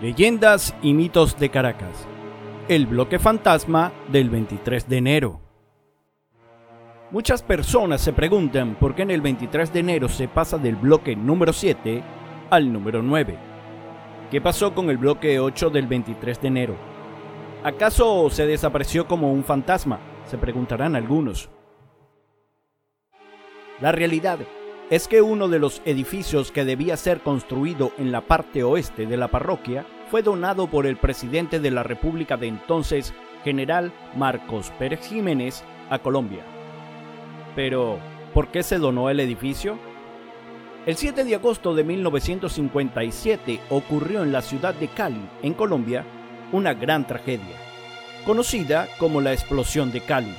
[0.00, 2.06] Leyendas y mitos de Caracas.
[2.68, 5.40] El bloque fantasma del 23 de enero.
[7.10, 11.16] Muchas personas se preguntan por qué en el 23 de enero se pasa del bloque
[11.16, 12.04] número 7
[12.48, 13.36] al número 9.
[14.30, 16.76] ¿Qué pasó con el bloque 8 del 23 de enero?
[17.64, 19.98] ¿Acaso se desapareció como un fantasma?
[20.26, 21.50] Se preguntarán algunos.
[23.80, 24.38] La realidad
[24.90, 29.18] es que uno de los edificios que debía ser construido en la parte oeste de
[29.18, 33.12] la parroquia fue donado por el presidente de la República de entonces,
[33.44, 36.42] general Marcos Pérez Jiménez, a Colombia.
[37.54, 37.98] Pero,
[38.32, 39.78] ¿por qué se donó el edificio?
[40.86, 46.06] El 7 de agosto de 1957 ocurrió en la ciudad de Cali, en Colombia,
[46.50, 47.56] una gran tragedia,
[48.24, 50.34] conocida como la explosión de Cali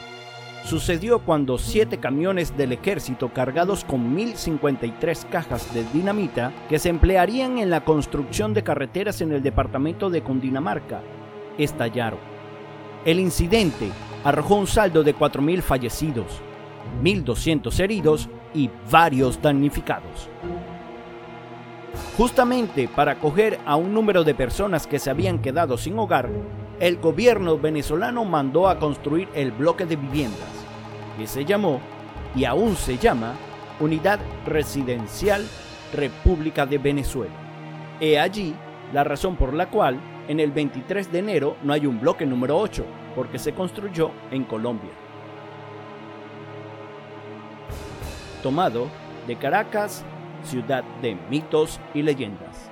[0.66, 7.58] sucedió cuando siete camiones del ejército cargados con 1.053 cajas de dinamita que se emplearían
[7.58, 11.02] en la construcción de carreteras en el departamento de Cundinamarca
[11.58, 12.20] estallaron.
[13.06, 13.90] El incidente
[14.24, 16.42] arrojó un saldo de 4.000 fallecidos,
[17.04, 20.30] 1.200 heridos y varios damnificados.
[22.18, 26.30] Justamente para acoger a un número de personas que se habían quedado sin hogar,
[26.80, 30.66] el gobierno venezolano mandó a construir el bloque de viviendas,
[31.18, 31.82] que se llamó
[32.36, 33.36] y aún se llama
[33.80, 35.46] Unidad Residencial
[35.94, 37.34] República de Venezuela.
[38.00, 38.56] He allí
[38.94, 42.58] la razón por la cual en el 23 de enero no hay un bloque número
[42.58, 42.86] 8,
[43.16, 44.92] porque se construyó en Colombia.
[48.42, 48.88] Tomado
[49.28, 50.06] de Caracas,
[50.44, 52.72] ciudad de mitos y leyendas.